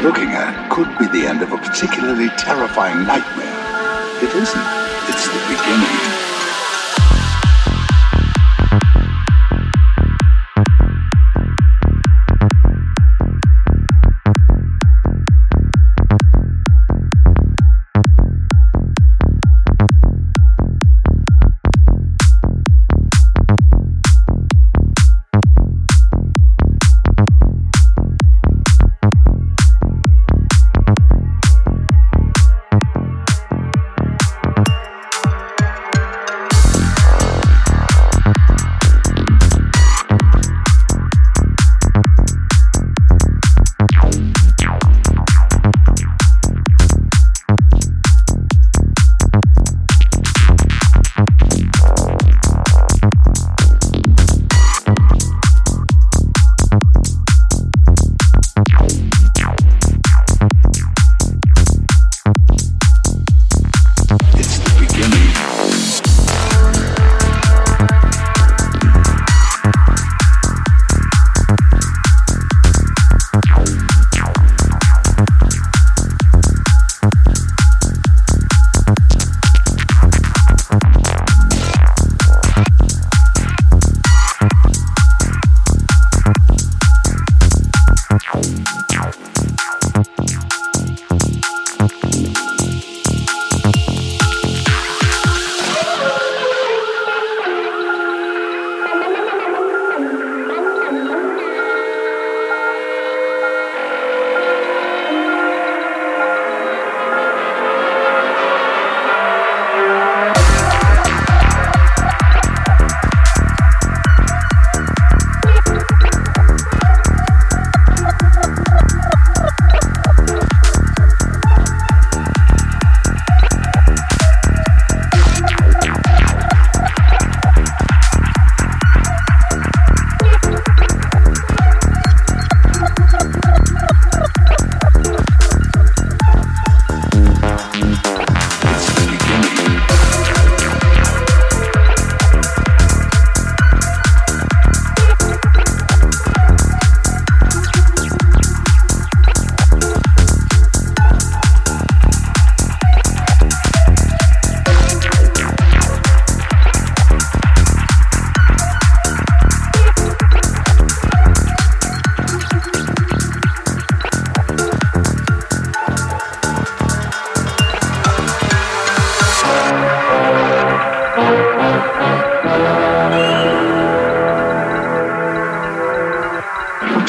you're 0.00 0.08
looking 0.08 0.30
at 0.30 0.70
could 0.70 0.88
be 0.98 1.06
the 1.08 1.26
end 1.26 1.42
of 1.42 1.52
a 1.52 1.58
particularly 1.58 2.28
terrifying 2.30 3.06
nightmare. 3.06 4.24
It 4.24 4.34
isn't. 4.34 4.66
It's 5.08 5.26
the 5.28 5.40
beginning. 5.48 6.29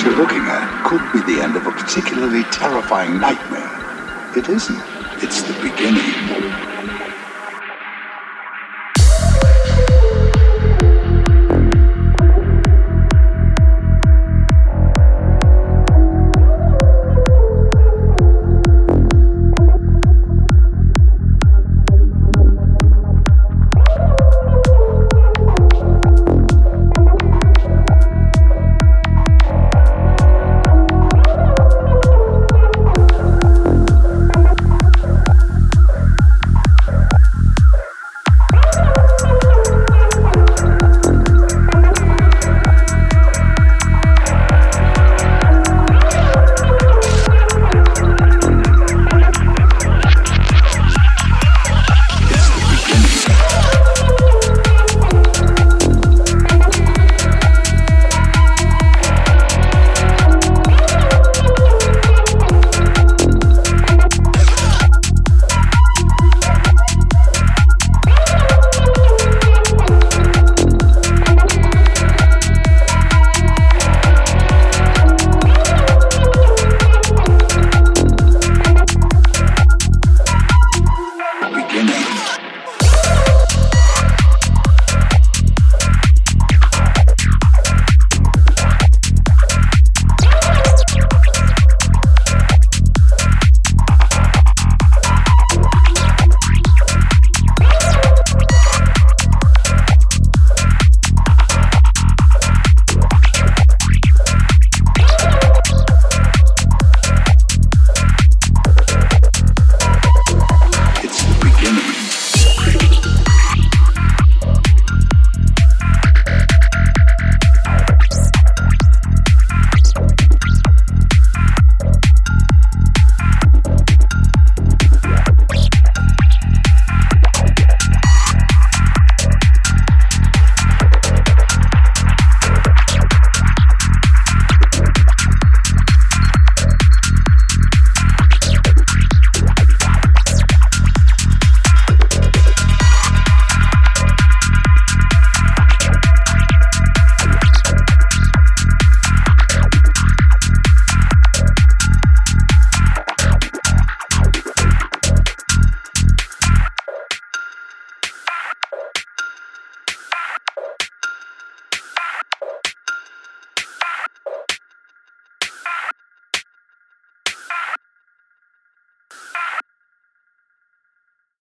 What 0.01 0.09
you're 0.09 0.19
looking 0.19 0.41
at 0.47 0.83
could 0.83 1.13
be 1.13 1.31
the 1.31 1.43
end 1.43 1.55
of 1.55 1.67
a 1.67 1.71
particularly 1.71 2.41
terrifying 2.45 3.19
nightmare. 3.19 4.33
It 4.35 4.49
isn't. 4.49 4.81
It's 5.21 5.43
the 5.43 5.53
beginning. 5.61 6.70